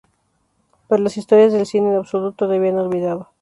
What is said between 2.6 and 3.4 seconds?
olvidado.